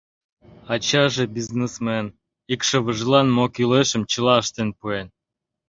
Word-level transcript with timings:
Ачаже 0.73 1.23
бизнесмен, 1.35 2.05
икшывыжлан 2.53 3.27
мо 3.35 3.45
кӱлешым 3.55 4.03
чыла 4.11 4.35
ыштен 4.43 4.69
пуэн. 4.77 5.07